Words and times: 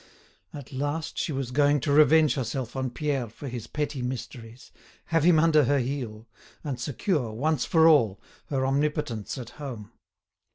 At 0.51 0.73
last 0.73 1.19
she 1.19 1.31
was 1.31 1.51
going 1.51 1.79
to 1.81 1.91
revenge 1.91 2.33
herself 2.33 2.75
on 2.75 2.89
Pierre 2.89 3.29
for 3.29 3.47
his 3.47 3.67
petty 3.67 4.01
mysteries, 4.01 4.71
have 5.05 5.23
him 5.23 5.37
under 5.37 5.65
her 5.65 5.77
heel, 5.77 6.27
and 6.63 6.81
secure, 6.81 7.31
once 7.33 7.65
for 7.65 7.87
all, 7.87 8.19
her 8.47 8.65
omnipotence 8.65 9.37
at 9.37 9.51
home. 9.61 9.91